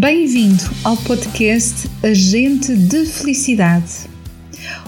[0.00, 4.08] Bem-vindo ao podcast Agente de Felicidade.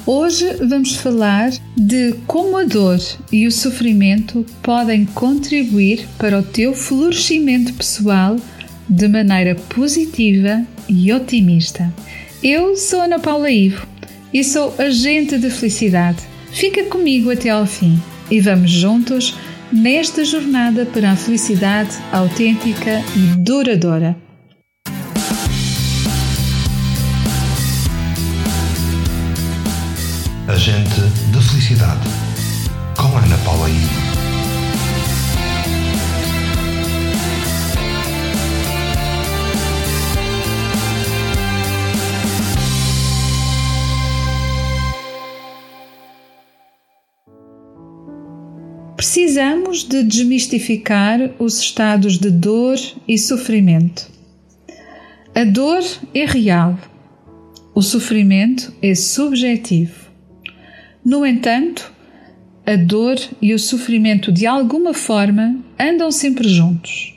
[0.06, 3.00] Hoje vamos falar de como a dor
[3.32, 8.36] e o sofrimento podem contribuir para o teu florescimento pessoal
[8.88, 11.92] de maneira positiva e otimista.
[12.40, 13.85] Eu sou Ana Paula Ivo
[14.32, 16.22] e sou agente de felicidade.
[16.52, 18.00] Fica comigo até ao fim
[18.30, 19.34] e vamos juntos
[19.72, 24.29] nesta jornada para a felicidade autêntica e duradoura.
[30.50, 31.00] Agente
[31.30, 32.00] de Felicidade,
[32.96, 33.74] com Ana Paula I.
[48.96, 54.10] Precisamos de desmistificar os estados de dor e sofrimento.
[55.32, 56.76] A dor é real,
[57.73, 60.09] o sofrimento é subjetivo.
[61.04, 61.90] No entanto,
[62.66, 67.15] a dor e o sofrimento de alguma forma andam sempre juntos.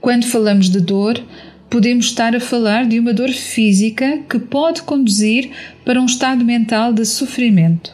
[0.00, 1.22] Quando falamos de dor,
[1.68, 5.50] podemos estar a falar de uma dor física que pode conduzir
[5.84, 7.92] para um estado mental de sofrimento.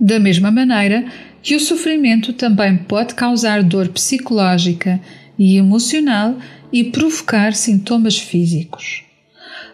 [0.00, 1.04] Da mesma maneira
[1.40, 5.00] que o sofrimento também pode causar dor psicológica
[5.38, 6.36] e emocional
[6.72, 9.04] e provocar sintomas físicos.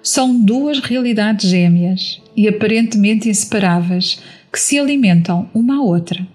[0.03, 4.21] São duas realidades gêmeas e aparentemente inseparáveis
[4.53, 6.27] que se alimentam uma à outra.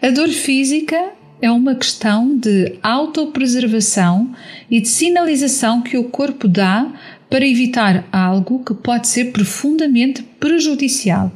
[0.00, 4.32] A dor física é uma questão de autopreservação
[4.70, 6.92] e de sinalização que o corpo dá
[7.28, 11.32] para evitar algo que pode ser profundamente prejudicial.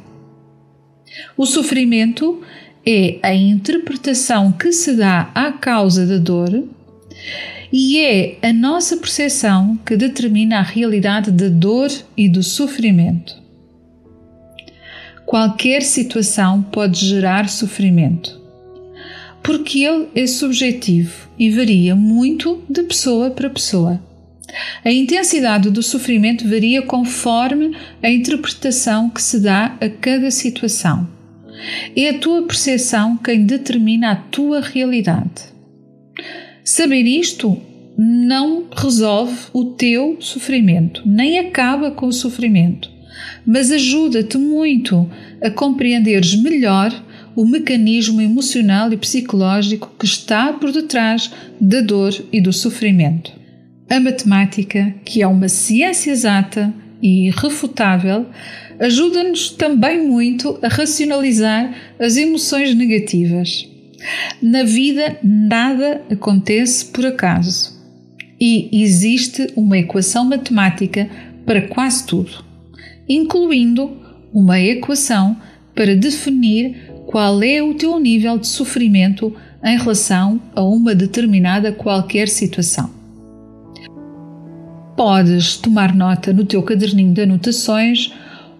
[1.35, 2.41] O sofrimento
[2.85, 6.63] é a interpretação que se dá à causa da dor
[7.71, 13.46] e é a nossa percepção que determina a realidade da dor e do sofrimento.
[15.27, 18.39] Qualquer situação pode gerar sofrimento,
[19.43, 24.01] porque ele é subjetivo e varia muito de pessoa para pessoa.
[24.85, 31.05] A intensidade do sofrimento varia conforme a interpretação que se dá a cada situação.
[31.93, 35.43] É a tua percepção quem determina a tua realidade.
[36.63, 37.61] Saber isto
[37.97, 42.95] não resolve o teu sofrimento, nem acaba com o sofrimento
[43.45, 45.09] mas ajuda-te muito
[45.41, 46.91] a compreenderes melhor
[47.35, 51.31] o mecanismo emocional e psicológico que está por detrás
[51.61, 53.31] da dor e do sofrimento.
[53.87, 58.25] A matemática, que é uma ciência exata e irrefutável,
[58.79, 63.69] ajuda-nos também muito a racionalizar as emoções negativas.
[64.41, 67.77] Na vida, nada acontece por acaso
[68.39, 71.09] e existe uma equação matemática
[71.45, 72.46] para quase tudo
[73.07, 73.91] incluindo
[74.33, 75.37] uma equação
[75.73, 82.27] para definir qual é o teu nível de sofrimento em relação a uma determinada qualquer
[82.27, 82.89] situação.
[84.95, 88.11] Podes tomar nota no teu caderninho de anotações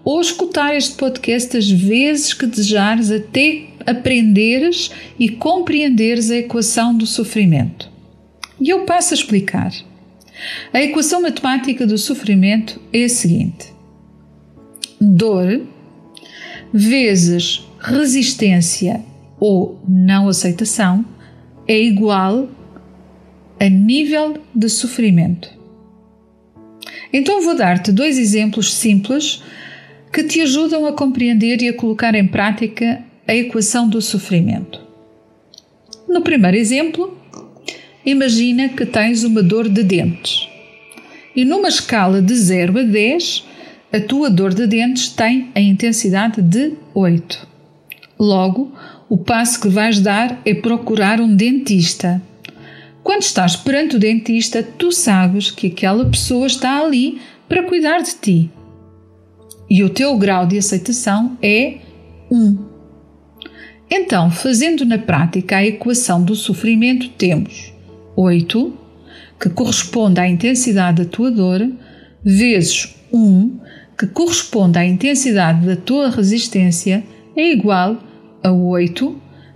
[0.04, 7.06] ou escutar este podcast as vezes que desejares até aprenderes e compreenderes a equação do
[7.06, 7.90] sofrimento.
[8.60, 9.72] E eu passo a explicar.
[10.72, 13.77] A equação matemática do sofrimento é a seguinte:
[15.00, 15.62] dor
[16.74, 19.04] vezes resistência
[19.40, 21.06] ou não aceitação
[21.68, 22.50] é igual
[23.60, 25.50] a nível de sofrimento.
[27.12, 29.42] Então vou dar-te dois exemplos simples
[30.12, 34.82] que te ajudam a compreender e a colocar em prática a equação do sofrimento.
[36.08, 37.18] No primeiro exemplo,
[38.06, 40.48] imagina que tens uma dor de dentes
[41.36, 43.47] e numa escala de 0 a 10
[43.98, 47.48] a tua dor de dentes tem a intensidade de 8.
[48.20, 48.72] Logo,
[49.10, 52.22] o passo que vais dar é procurar um dentista.
[53.04, 58.16] Quando estás perante o dentista, tu sabes que aquela pessoa está ali para cuidar de
[58.16, 58.52] ti.
[59.70, 61.78] E o teu grau de aceitação é
[62.30, 62.58] 1.
[63.90, 67.74] Então, fazendo na prática a equação do sofrimento, temos
[68.16, 68.78] 8,
[69.40, 71.68] que corresponde à intensidade da tua dor,
[72.24, 73.67] vezes 1,
[73.98, 77.04] que corresponde à intensidade da tua resistência,
[77.36, 77.98] é igual
[78.44, 79.16] a 8,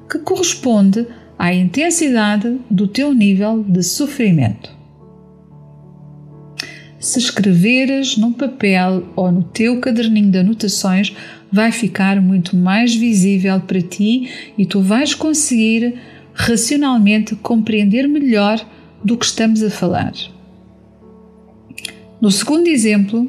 [0.09, 1.05] que corresponde
[1.37, 4.71] à intensidade do teu nível de sofrimento.
[6.99, 11.15] Se escreveres num papel ou no teu caderninho de anotações,
[11.51, 15.95] vai ficar muito mais visível para ti e tu vais conseguir
[16.33, 18.63] racionalmente compreender melhor
[19.03, 20.13] do que estamos a falar.
[22.21, 23.27] No segundo exemplo,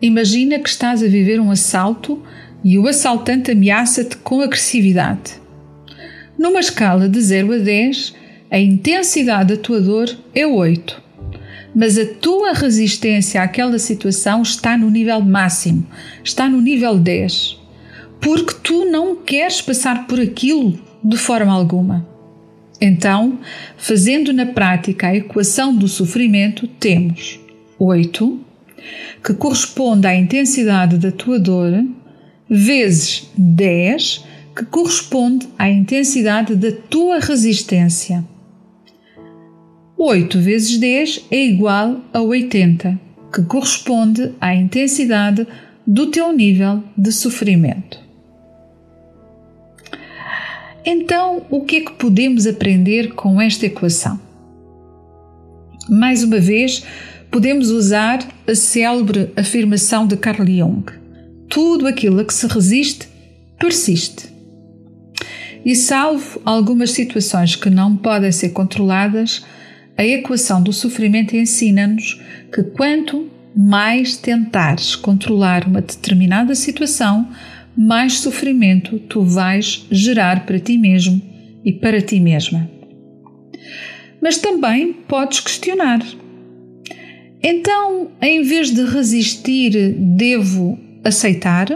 [0.00, 2.22] imagina que estás a viver um assalto
[2.64, 5.34] e o assaltante ameaça-te com agressividade.
[6.38, 8.14] Numa escala de 0 a 10,
[8.50, 11.02] a intensidade da tua dor é 8,
[11.74, 15.86] mas a tua resistência àquela situação está no nível máximo,
[16.24, 17.58] está no nível 10,
[18.20, 22.06] porque tu não queres passar por aquilo de forma alguma.
[22.80, 23.38] Então,
[23.76, 27.40] fazendo na prática a equação do sofrimento, temos
[27.78, 28.40] 8,
[29.22, 31.84] que corresponde à intensidade da tua dor,
[32.48, 34.24] vezes 10,
[34.56, 38.24] que corresponde à intensidade da tua resistência.
[39.96, 42.98] 8 vezes 10 é igual a 80,
[43.32, 45.46] que corresponde à intensidade
[45.86, 47.98] do teu nível de sofrimento.
[50.84, 54.18] Então, o que é que podemos aprender com esta equação?
[55.88, 56.84] Mais uma vez,
[57.30, 60.84] podemos usar a célebre afirmação de Carl Jung:
[61.48, 63.08] tudo aquilo a que se resiste,
[63.58, 64.28] persiste.
[65.64, 69.44] E salvo algumas situações que não podem ser controladas,
[69.96, 72.20] a equação do sofrimento ensina-nos
[72.52, 77.28] que quanto mais tentares controlar uma determinada situação,
[77.76, 81.20] mais sofrimento tu vais gerar para ti mesmo
[81.64, 82.70] e para ti mesma.
[84.22, 86.00] Mas também podes questionar
[87.42, 91.68] então, em vez de resistir, devo aceitar?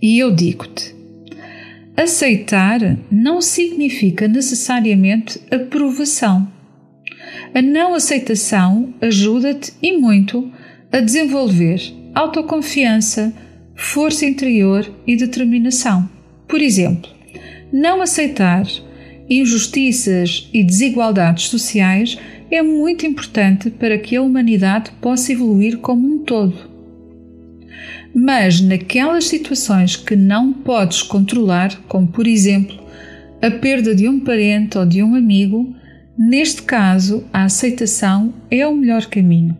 [0.00, 0.94] E eu digo-te:
[1.96, 2.80] aceitar
[3.10, 6.46] não significa necessariamente aprovação.
[7.54, 10.50] A não aceitação ajuda-te e muito
[10.92, 11.80] a desenvolver
[12.14, 13.32] autoconfiança,
[13.74, 16.08] força interior e determinação.
[16.46, 17.10] Por exemplo,
[17.72, 18.66] não aceitar
[19.28, 22.18] injustiças e desigualdades sociais
[22.50, 26.68] é muito importante para que a humanidade possa evoluir como um todo.
[28.14, 32.76] Mas naquelas situações que não podes controlar, como por exemplo
[33.40, 35.74] a perda de um parente ou de um amigo,
[36.18, 39.56] neste caso a aceitação é o melhor caminho.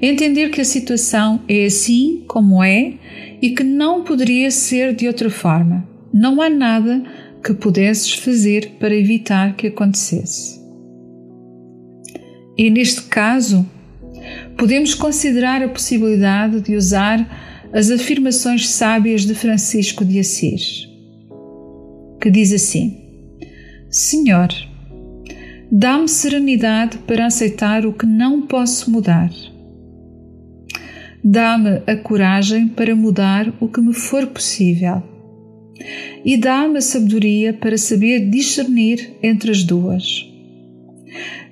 [0.00, 2.94] Entender que a situação é assim como é
[3.42, 5.86] e que não poderia ser de outra forma.
[6.12, 7.02] Não há nada
[7.44, 10.59] que pudesses fazer para evitar que acontecesse.
[12.60, 13.66] E neste caso,
[14.58, 17.26] podemos considerar a possibilidade de usar
[17.72, 20.86] as afirmações sábias de Francisco de Assis,
[22.20, 22.98] que diz assim:
[23.88, 24.48] Senhor,
[25.72, 29.30] dá-me serenidade para aceitar o que não posso mudar.
[31.24, 35.02] Dá-me a coragem para mudar o que me for possível.
[36.22, 40.29] E dá-me a sabedoria para saber discernir entre as duas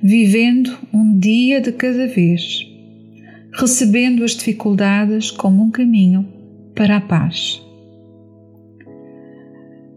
[0.03, 2.67] vivendo um dia de cada vez,
[3.53, 6.27] recebendo as dificuldades como um caminho
[6.75, 7.63] para a paz.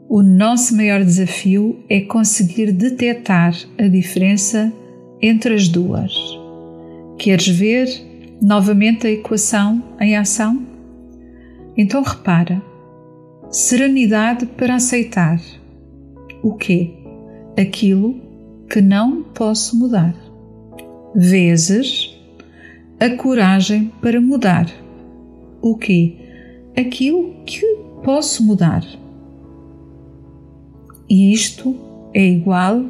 [0.10, 4.74] O nosso maior desafio é conseguir detectar a diferença
[5.22, 6.14] entre as duas.
[7.18, 7.88] Queres ver
[8.42, 10.66] novamente a equação em ação?
[11.78, 12.62] Então repara:
[13.50, 15.40] serenidade para aceitar
[16.44, 16.92] o quê?
[17.58, 18.31] Aquilo
[18.72, 20.16] que não posso mudar,
[21.14, 22.18] vezes
[23.02, 24.66] a coragem para mudar.
[25.62, 26.18] O que?
[26.78, 27.62] Aquilo que
[28.02, 28.82] posso mudar.
[31.10, 31.76] E isto
[32.14, 32.86] é igual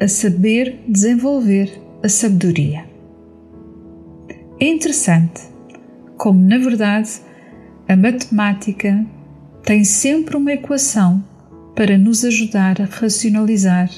[0.00, 1.70] a saber desenvolver
[2.02, 2.86] a sabedoria.
[4.58, 5.42] É interessante
[6.16, 7.20] como, na verdade,
[7.86, 9.04] a matemática
[9.62, 11.22] tem sempre uma equação
[11.76, 13.90] para nos ajudar a racionalizar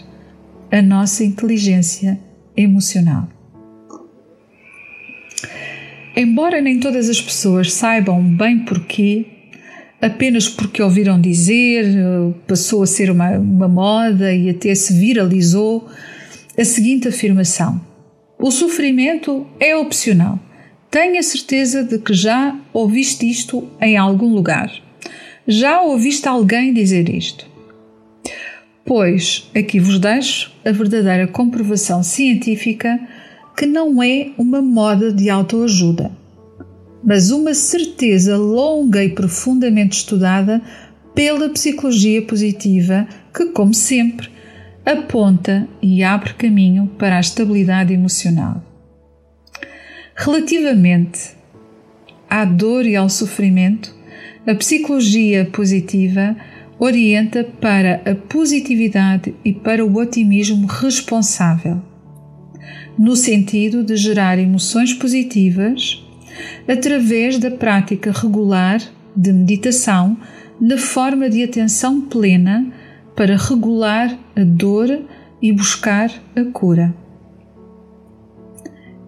[0.73, 2.19] a nossa inteligência
[2.57, 3.29] emocional.
[6.17, 9.27] Embora nem todas as pessoas saibam bem porquê,
[10.01, 11.85] apenas porque ouviram dizer,
[12.47, 15.87] passou a ser uma, uma moda e até se viralizou
[16.59, 17.79] a seguinte afirmação:
[18.39, 20.41] O sofrimento é opcional.
[20.91, 24.73] Tenha certeza de que já ouviste isto em algum lugar.
[25.47, 27.52] Já ouviste alguém dizer isto?
[28.85, 32.99] Pois aqui vos deixo a verdadeira comprovação científica
[33.57, 36.11] que não é uma moda de autoajuda,
[37.05, 40.61] mas uma certeza longa e profundamente estudada
[41.15, 44.29] pela psicologia positiva que, como sempre,
[44.85, 48.63] aponta e abre caminho para a estabilidade emocional.
[50.17, 51.37] Relativamente
[52.29, 53.95] à dor e ao sofrimento,
[54.47, 56.37] a psicologia positiva
[56.85, 61.81] orienta para a positividade e para o otimismo responsável.
[62.99, 66.05] no sentido de gerar emoções positivas
[66.69, 68.83] através da prática regular
[69.17, 70.17] de meditação
[70.61, 72.67] na forma de atenção plena
[73.17, 74.89] para regular a dor
[75.41, 76.95] e buscar a cura.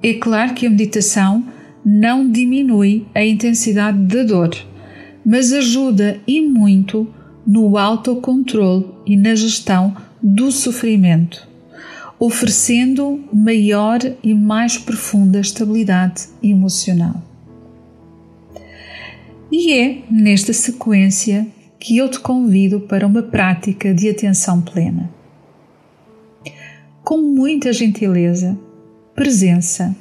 [0.02, 1.44] É claro que a meditação
[1.84, 4.50] não diminui a intensidade da dor,
[5.26, 7.06] mas ajuda e muito
[7.46, 11.46] no autocontrole e na gestão do sofrimento,
[12.18, 17.22] oferecendo maior e mais profunda estabilidade emocional.
[19.52, 21.46] E é nesta sequência
[21.78, 25.10] que eu te convido para uma prática de atenção plena.
[27.04, 28.58] Com muita gentileza,
[29.14, 29.94] presença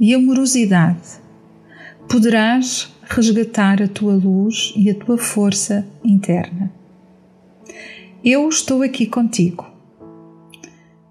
[0.00, 1.20] e amorosidade,
[2.08, 6.77] poderás resgatar a tua luz e a tua força interna.
[8.24, 9.64] Eu estou aqui contigo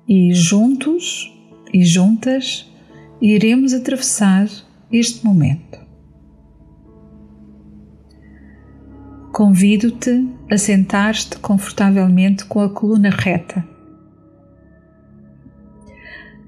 [0.06, 1.34] e juntos
[1.74, 2.70] e juntas
[3.22, 4.46] iremos atravessar
[4.92, 5.80] este momento.
[9.32, 13.66] Convido-te a sentar-te confortavelmente com a coluna reta.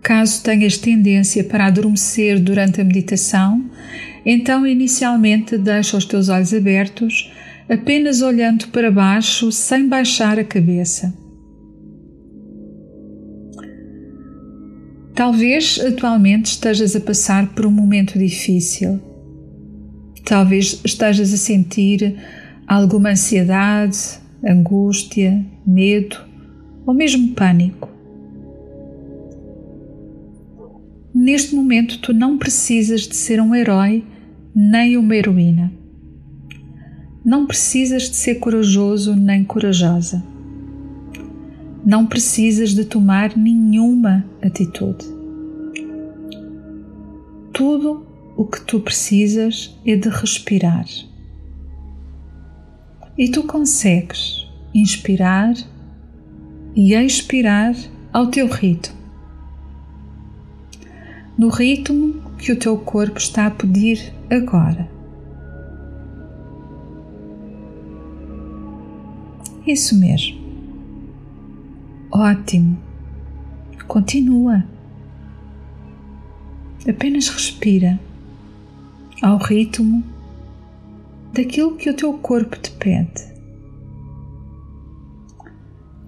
[0.01, 3.69] Caso tenhas tendência para adormecer durante a meditação,
[4.25, 7.31] então inicialmente deixa os teus olhos abertos,
[7.69, 11.13] apenas olhando para baixo sem baixar a cabeça.
[15.13, 18.99] Talvez atualmente estejas a passar por um momento difícil.
[20.25, 22.15] Talvez estejas a sentir
[22.65, 23.97] alguma ansiedade,
[24.43, 26.17] angústia, medo
[26.85, 27.89] ou mesmo pânico.
[31.13, 34.05] Neste momento, tu não precisas de ser um herói
[34.55, 35.78] nem uma heroína.
[37.23, 40.23] Não precisas de ser corajoso nem corajosa.
[41.85, 45.05] Não precisas de tomar nenhuma atitude.
[47.53, 48.05] Tudo
[48.37, 50.85] o que tu precisas é de respirar
[53.19, 55.53] e tu consegues inspirar
[56.73, 57.75] e expirar
[58.13, 58.97] ao teu ritmo.
[61.37, 64.89] No ritmo que o teu corpo está a pedir agora.
[69.69, 70.35] Isso mesmo.
[72.11, 72.75] Ótimo.
[73.87, 74.65] Continua.
[76.89, 77.99] Apenas respira
[79.21, 80.03] ao ritmo
[81.31, 83.29] daquilo que o teu corpo te pede.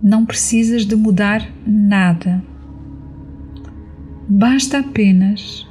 [0.01, 2.43] Não precisas de mudar nada.
[4.27, 5.67] Basta apenas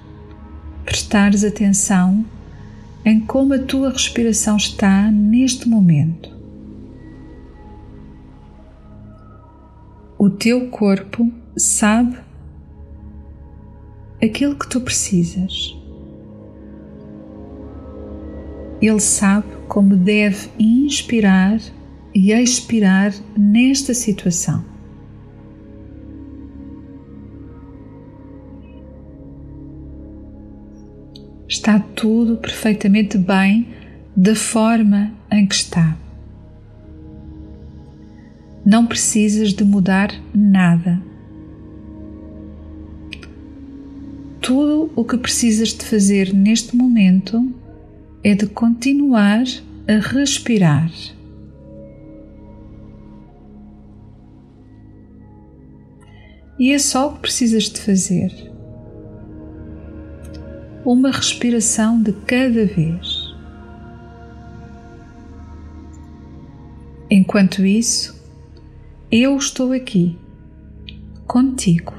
[0.85, 2.25] prestares atenção
[3.05, 6.40] em como a tua respiração está neste momento.
[10.23, 12.15] O teu corpo sabe
[14.23, 15.75] aquilo que tu precisas.
[18.83, 21.59] Ele sabe como deve inspirar
[22.15, 24.63] e expirar nesta situação.
[31.49, 33.69] Está tudo perfeitamente bem
[34.15, 35.97] da forma em que está.
[38.65, 41.01] Não precisas de mudar nada.
[44.41, 47.53] Tudo o que precisas de fazer neste momento
[48.23, 49.45] é de continuar
[49.89, 50.91] a respirar.
[56.59, 58.31] E é só o que precisas de fazer.
[60.85, 63.35] Uma respiração de cada vez.
[67.11, 68.20] Enquanto isso,
[69.13, 70.17] eu estou aqui,
[71.27, 71.93] contigo,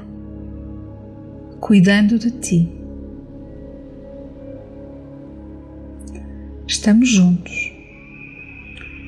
[1.60, 2.72] cuidando de ti.
[6.66, 7.70] Estamos juntos,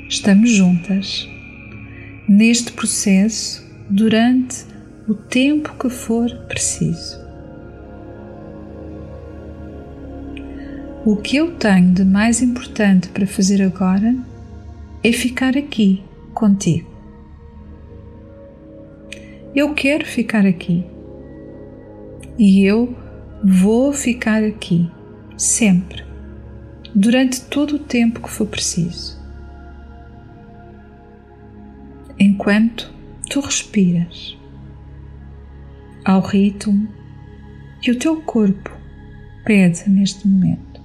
[0.06, 1.26] estamos juntas
[2.28, 4.66] neste processo durante
[5.08, 7.25] o tempo que for preciso.
[11.06, 14.14] O que eu tenho de mais importante para fazer agora
[15.02, 16.02] é ficar aqui
[16.34, 16.93] contigo.
[19.54, 20.84] Eu quero ficar aqui
[22.37, 22.92] e eu
[23.44, 24.90] vou ficar aqui
[25.37, 26.04] sempre
[26.92, 29.16] durante todo o tempo que for preciso.
[32.18, 32.92] Enquanto
[33.30, 34.37] tu respiras
[36.04, 36.88] ao ritmo
[37.80, 38.70] que o teu corpo
[39.44, 40.82] pede neste momento.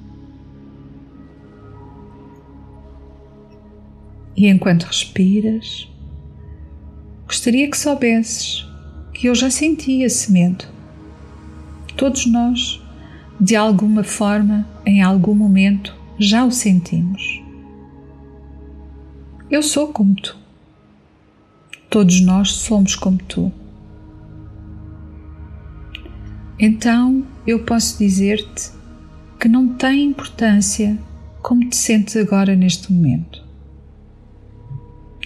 [4.37, 5.88] E enquanto respiras,
[7.39, 8.67] gostaria que soubesses
[9.13, 10.65] que eu já senti esse medo,
[11.95, 12.81] todos nós,
[13.39, 17.41] de alguma forma, em algum momento, já o sentimos.
[19.49, 20.37] Eu sou como tu.
[21.89, 23.49] Todos nós somos como tu.
[26.59, 28.69] Então eu posso dizer-te
[29.39, 30.99] que não tem importância
[31.41, 33.41] como te sentes agora neste momento.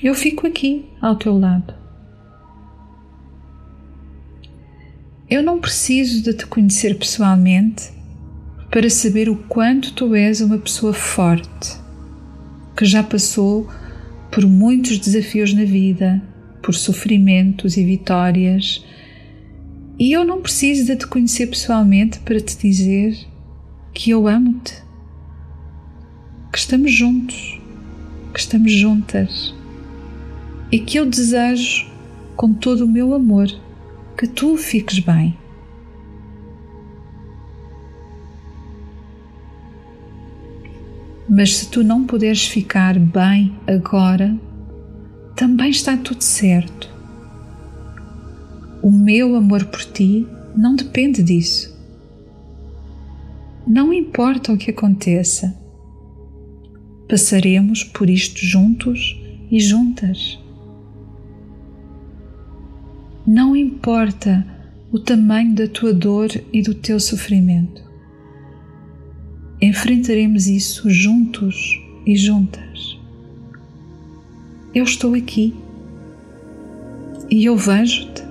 [0.04, 1.82] Eu fico aqui ao teu lado.
[5.34, 7.90] Eu não preciso de te conhecer pessoalmente
[8.70, 11.76] para saber o quanto tu és uma pessoa forte,
[12.78, 13.68] que já passou
[14.32, 16.22] por muitos desafios na vida,
[16.62, 18.86] por sofrimentos e vitórias,
[19.98, 23.18] e eu não preciso de te conhecer pessoalmente para te dizer
[23.92, 24.84] que eu amo-te,
[26.52, 27.60] que estamos juntos,
[28.32, 29.52] que estamos juntas
[30.72, 31.88] e que eu desejo
[32.36, 33.50] com todo o meu amor
[34.18, 35.38] que tu fiques bem.
[41.30, 44.38] Mas se tu não puderes ficar bem agora,
[45.36, 46.94] também está tudo certo.
[48.82, 51.74] O meu amor por ti não depende disso.
[53.66, 55.58] Não importa o que aconteça,
[57.08, 60.43] passaremos por isto juntos e juntas.
[63.26, 64.46] Não importa
[64.92, 67.82] o tamanho da tua dor e do teu sofrimento.
[69.62, 73.00] Enfrentaremos isso juntos e juntas.
[74.76, 75.56] Eu estou aqui
[77.32, 78.22] e eu vejo-te.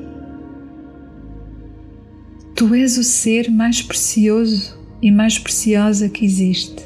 [2.55, 6.85] Tu és o ser mais precioso e mais preciosa que existe.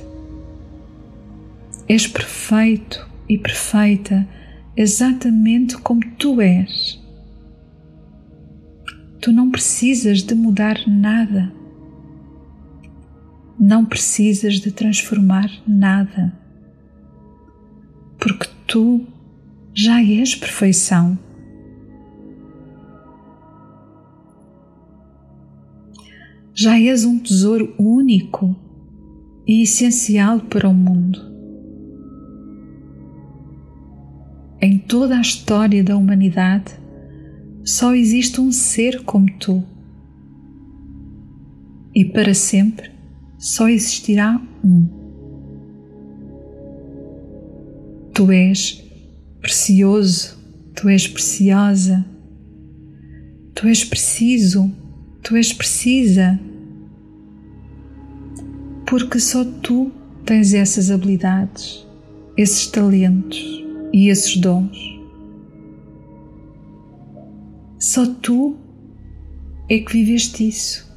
[1.89, 4.29] És perfeito e perfeita
[4.77, 7.05] exatamente como tu és.
[9.27, 11.53] Tu não precisas de mudar nada.
[13.59, 16.33] Não precisas de transformar nada.
[18.21, 19.05] Porque tu
[19.75, 21.19] já és perfeição.
[26.55, 28.55] Já és um tesouro único
[29.45, 31.19] e essencial para o mundo.
[34.61, 36.86] Em toda a história da humanidade,
[37.67, 39.65] só existe um ser como tu.
[41.93, 42.93] E para sempre
[43.37, 44.87] só existirá um.
[48.15, 48.85] Tu és
[49.41, 50.39] precioso,
[50.77, 52.07] tu és preciosa,
[53.53, 54.71] tu és preciso,
[55.23, 56.39] tu és precisa,
[58.87, 59.91] porque só tu
[60.25, 61.85] tens essas habilidades,
[62.37, 63.45] esses talentos
[63.93, 64.96] e esses dons.
[67.89, 68.57] Só tu
[69.71, 70.93] é que viveste isso.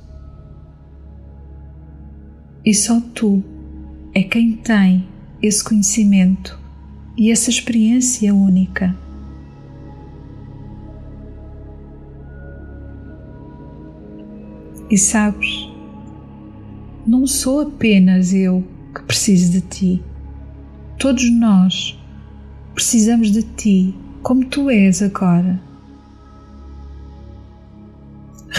[2.65, 3.43] E só tu
[4.11, 5.07] é quem tem
[5.39, 6.59] esse conhecimento
[7.15, 8.97] e essa experiência única.
[14.89, 15.69] E sabes,
[17.05, 20.03] não sou apenas eu que preciso de ti.
[20.97, 21.95] Todos nós
[22.73, 25.68] precisamos de ti como tu és agora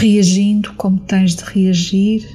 [0.00, 2.26] reagindo como tens de reagir,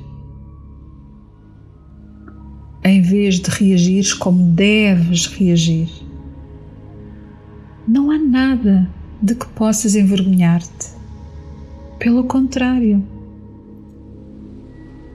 [2.83, 5.89] em vez de reagires como deves reagir.
[7.87, 8.87] Não há nada
[9.19, 10.89] de que possas envergonhar-te.
[11.97, 13.03] Pelo contrário,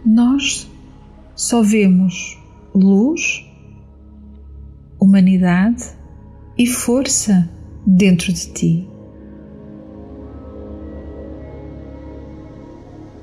[0.04, 0.68] nós
[1.36, 2.36] só vemos
[2.74, 3.48] luz,
[4.98, 5.84] humanidade
[6.58, 7.48] e força
[7.86, 8.89] dentro de ti.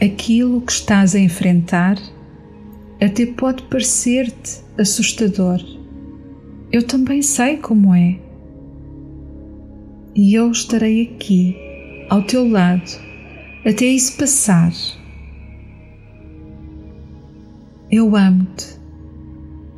[0.01, 1.97] Aquilo que estás a enfrentar
[3.01, 5.59] até pode parecer-te assustador.
[6.71, 8.19] Eu também sei como é.
[10.15, 11.55] E eu estarei aqui,
[12.09, 12.89] ao teu lado,
[13.65, 14.73] até isso passar.
[17.89, 18.77] Eu amo-te,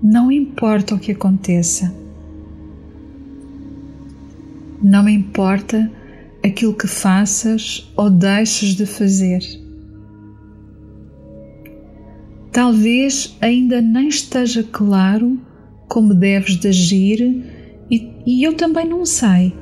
[0.01, 1.93] não importa o que aconteça.
[4.81, 5.91] Não me importa
[6.43, 9.41] aquilo que faças ou deixes de fazer
[12.51, 15.39] talvez ainda nem esteja claro
[15.87, 17.21] como deves de agir
[17.89, 19.53] e, e eu também não sei.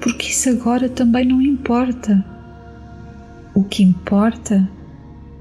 [0.00, 2.24] Porque isso agora também não importa.
[3.54, 4.68] O que importa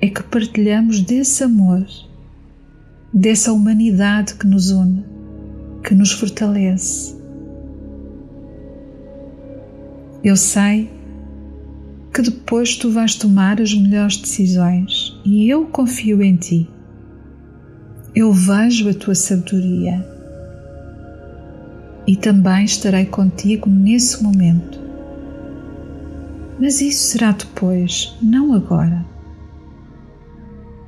[0.02, 1.86] é que partilhamos desse amor,
[3.14, 5.04] dessa humanidade que nos une,
[5.84, 7.16] que nos fortalece.
[10.24, 10.90] Eu sei
[12.16, 16.70] que depois tu vais tomar as melhores decisões e eu confio em ti.
[18.16, 20.02] Eu vejo a tua sabedoria
[22.08, 24.80] e também estarei contigo nesse momento.
[26.58, 29.06] Mas isso será depois, não agora.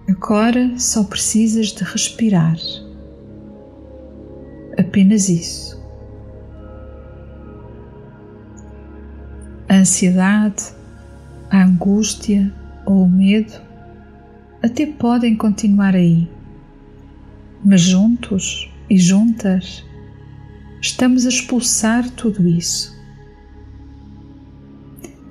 [0.08, 2.56] Agora só precisas de respirar.
[4.80, 5.78] Apenas isso.
[9.68, 10.77] A ansiedade,
[11.50, 12.54] a angústia
[12.86, 13.54] ou o medo
[14.62, 16.28] até podem continuar aí,
[17.64, 19.86] mas juntos e juntas
[20.82, 22.96] estamos a expulsar tudo isso.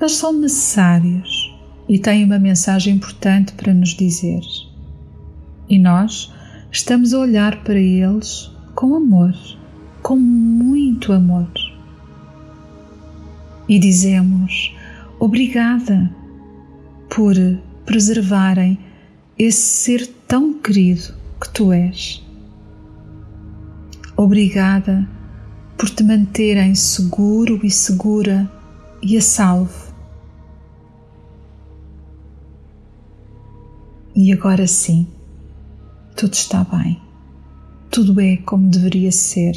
[0.00, 1.54] Eles são necessários
[1.88, 4.40] e têm uma mensagem importante para nos dizer.
[5.68, 6.32] E nós
[6.70, 9.34] estamos a olhar para eles com amor,
[10.02, 11.50] com muito amor.
[13.68, 14.75] E dizemos
[15.18, 16.10] obrigada
[17.08, 17.34] por
[17.84, 18.78] preservarem
[19.38, 22.24] esse ser tão querido que tu és.
[24.16, 25.08] Obrigada
[25.76, 28.50] por te manterem seguro e segura
[29.02, 29.94] e a salvo.
[34.14, 35.06] E agora sim,
[36.16, 37.00] tudo está bem.
[37.90, 39.54] Tudo é como deveria ser.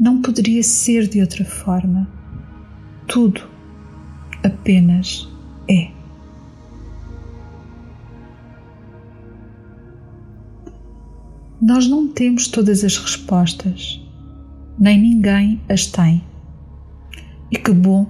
[0.00, 2.08] Não poderia ser de outra forma.
[3.06, 3.55] Tudo
[4.46, 5.28] apenas
[5.68, 5.90] é.
[11.60, 14.00] Nós não temos todas as respostas
[14.78, 16.22] nem ninguém as tem.
[17.50, 18.06] E que bom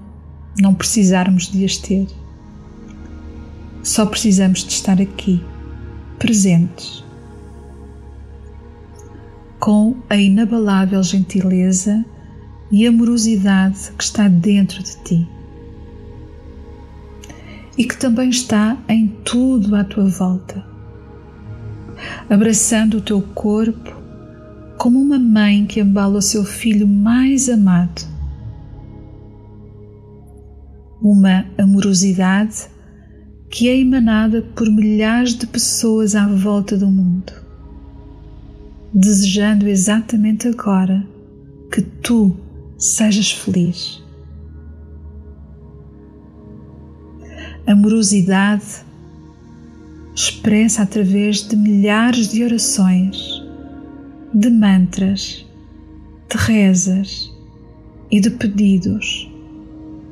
[0.59, 2.07] não precisarmos de as ter.
[3.83, 5.41] Só precisamos de estar aqui,
[6.19, 7.05] presentes,
[9.61, 12.05] com a inabalável gentileza
[12.71, 15.29] e amorosidade que está dentro de ti
[17.77, 20.65] e que também está em tudo à tua volta,
[22.29, 23.95] abraçando o teu corpo
[24.79, 28.03] como uma mãe que embala o seu filho mais amado.
[31.01, 32.69] Uma amorosidade
[33.51, 37.33] que é emanada por milhares de pessoas à volta do mundo,
[38.93, 41.07] desejando exatamente agora
[41.71, 42.37] que tu
[42.79, 44.06] sejas feliz.
[47.67, 48.85] Amorosidade
[50.15, 53.43] expressa através de milhares de orações
[54.33, 55.45] de mantras,
[56.31, 57.33] de rezas
[58.11, 59.29] e de pedidos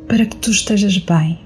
[0.09, 1.39] para que tu estejas bem.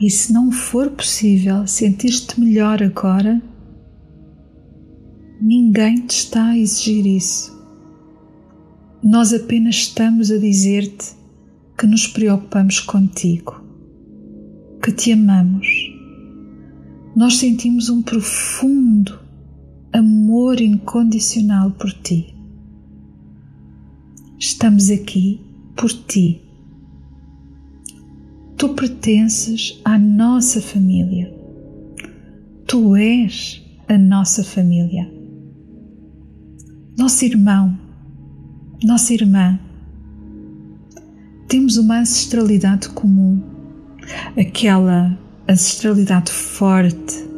[0.00, 3.40] E se não for possível sentir-te melhor agora,
[5.40, 7.56] ninguém te está a exigir isso.
[9.02, 11.21] Nós apenas estamos a dizer-te
[11.82, 13.60] que nos preocupamos contigo,
[14.80, 15.66] que te amamos.
[17.16, 19.18] Nós sentimos um profundo
[19.92, 22.36] amor incondicional por ti.
[24.38, 25.40] Estamos aqui
[25.74, 26.40] por ti.
[28.56, 31.34] Tu pertences à nossa família.
[32.68, 35.12] Tu és a nossa família.
[36.96, 37.76] Nosso irmão,
[38.84, 39.58] nossa irmã.
[41.52, 43.38] Temos uma ancestralidade comum,
[44.40, 45.14] aquela
[45.46, 47.28] ancestralidade forte,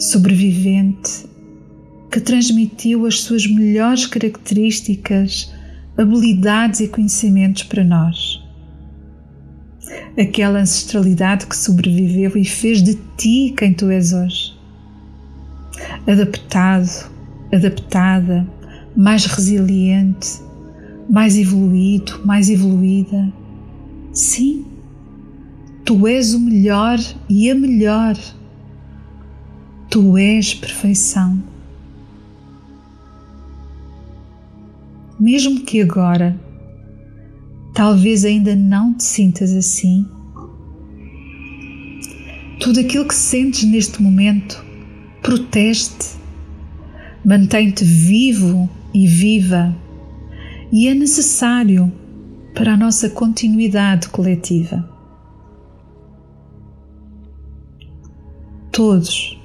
[0.00, 1.28] sobrevivente
[2.10, 5.54] que transmitiu as suas melhores características,
[5.96, 8.42] habilidades e conhecimentos para nós.
[10.18, 14.58] Aquela ancestralidade que sobreviveu e fez de ti quem tu és hoje.
[16.04, 17.08] Adaptado,
[17.52, 18.44] adaptada,
[18.96, 20.44] mais resiliente,
[21.08, 23.32] mais evoluído, mais evoluída.
[24.12, 24.64] Sim,
[25.84, 28.16] tu és o melhor e a melhor.
[29.88, 31.42] Tu és perfeição.
[35.18, 36.38] mesmo que agora
[37.74, 40.06] talvez ainda não te sintas assim,
[42.60, 44.64] tudo aquilo que sentes neste momento
[45.22, 46.16] protege-te,
[47.24, 49.74] mantém-te vivo e viva
[50.72, 51.92] e é necessário
[52.54, 54.88] para a nossa continuidade coletiva.
[58.72, 59.38] Todos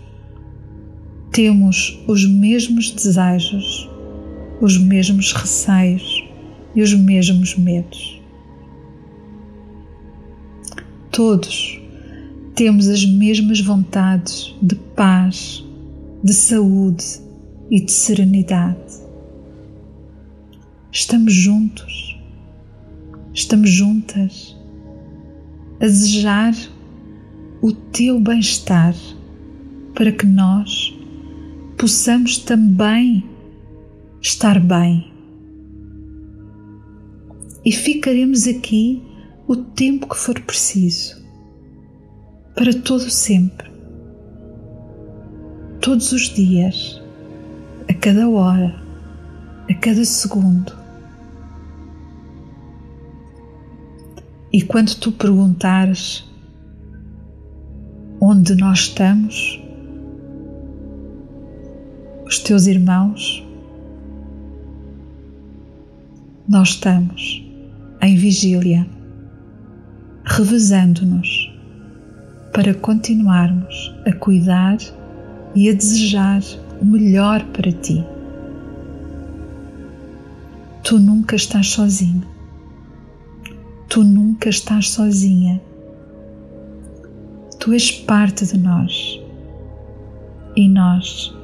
[1.32, 3.92] temos os mesmos desejos
[4.62, 6.24] os mesmos receios
[6.76, 8.22] e os mesmos medos.
[11.12, 11.82] Todos
[12.56, 15.66] temos as mesmas vontades de paz,
[16.24, 17.04] de saúde
[17.72, 19.01] e de serenidade.
[20.94, 22.20] Estamos juntos,
[23.34, 24.58] estamos juntas
[25.76, 26.54] a desejar
[27.62, 28.94] o teu bem-estar
[29.96, 30.94] para que nós
[31.78, 33.24] possamos também
[34.22, 35.10] estar bem.
[37.64, 39.02] E ficaremos aqui
[39.48, 41.24] o tempo que for preciso,
[42.54, 43.72] para todo sempre,
[45.80, 47.02] todos os dias,
[47.88, 48.76] a cada hora,
[49.70, 50.81] a cada segundo.
[54.54, 56.30] E quando tu perguntares
[58.20, 59.62] onde nós estamos,
[62.26, 63.42] os teus irmãos,
[66.50, 67.42] nós estamos
[68.02, 68.86] em vigília,
[70.26, 71.50] revezando-nos
[72.52, 74.78] para continuarmos a cuidar
[75.56, 76.42] e a desejar
[76.82, 78.04] o melhor para ti.
[80.84, 82.41] Tu nunca estás sozinho.
[83.92, 85.62] Tu nunca estás sozinha.
[87.60, 89.20] Tu és parte de nós
[90.56, 91.36] e nós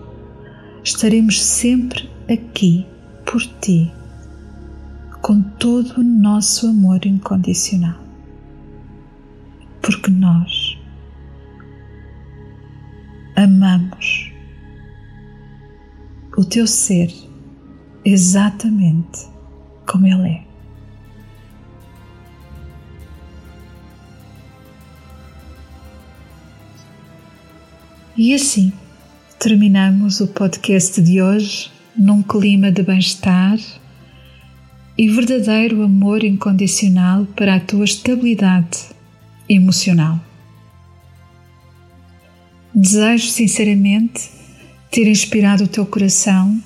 [0.81, 2.88] estaremos sempre aqui
[3.25, 3.91] por ti
[5.21, 7.99] com todo o nosso amor incondicional.
[9.81, 10.79] Porque nós
[13.36, 14.31] amamos
[16.38, 17.13] o teu ser
[18.05, 19.27] exatamente
[19.86, 20.46] como ele é.
[28.17, 28.73] E assim
[29.38, 33.60] terminamos o podcast de hoje num clima de bem-estar
[34.97, 38.80] e verdadeiro amor incondicional para a tua estabilidade
[39.47, 40.19] emocional.
[42.73, 44.32] Desejo sinceramente
[44.89, 46.60] ter inspirado o teu coração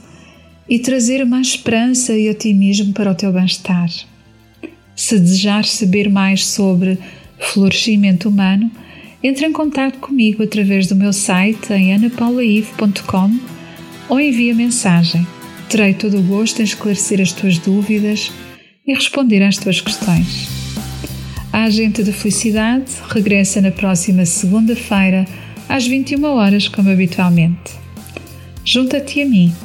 [0.70, 3.90] e trazer mais esperança e otimismo para o teu bem-estar.
[4.96, 6.98] Se desejares saber mais sobre
[7.38, 8.72] florescimento humano,
[9.24, 13.40] entre em contato comigo através do meu site em anapaulaive.com
[14.10, 15.26] ou envia mensagem
[15.72, 18.30] Terei todo o gosto em esclarecer as tuas dúvidas
[18.86, 20.50] e responder às tuas questões.
[21.54, 25.26] A Agente de Felicidade regressa na próxima segunda-feira
[25.70, 27.72] às 21 horas, como habitualmente.
[28.66, 29.56] Junta-te a mim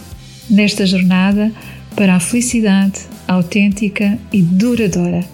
[0.48, 1.50] nesta jornada
[1.96, 5.24] para a felicidade autêntica e duradoura.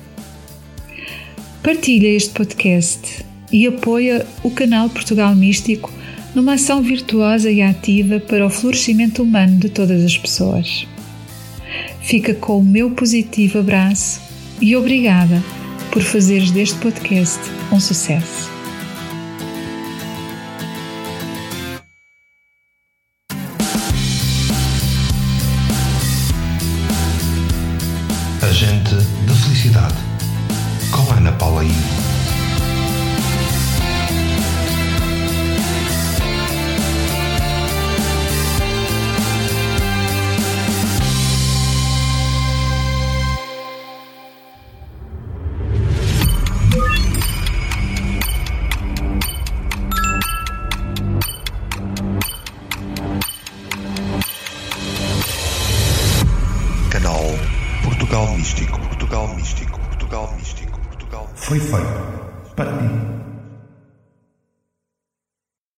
[1.63, 5.93] Partilha este podcast e apoia o canal Portugal Místico
[6.35, 10.87] numa ação virtuosa e ativa para o florescimento humano de todas as pessoas.
[12.01, 14.21] Fica com o meu positivo abraço
[14.61, 15.43] e obrigada
[15.91, 18.62] por fazeres deste podcast um sucesso.